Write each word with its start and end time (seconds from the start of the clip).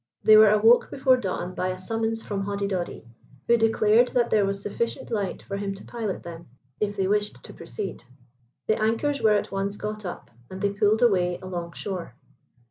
They 0.23 0.35
were 0.35 0.49
awoke 0.49 0.89
before 0.89 1.15
dawn 1.15 1.53
by 1.53 1.67
a 1.67 1.77
summons 1.77 2.23
from 2.23 2.43
Hoddidoddi, 2.47 3.05
who 3.45 3.55
declared 3.55 4.07
that 4.15 4.31
there 4.31 4.47
was 4.47 4.59
sufficient 4.59 5.11
light 5.11 5.43
for 5.43 5.57
him 5.57 5.75
to 5.75 5.83
pilot 5.85 6.23
them, 6.23 6.47
if 6.79 6.97
they 6.97 7.05
wished 7.07 7.43
to 7.43 7.53
proceed. 7.53 8.03
The 8.65 8.81
anchors 8.81 9.21
were 9.21 9.33
at 9.37 9.51
once 9.51 9.75
got 9.77 10.03
up, 10.03 10.31
and 10.49 10.59
they 10.59 10.71
pulled 10.71 11.03
away 11.03 11.37
along 11.39 11.73
shore. 11.73 12.15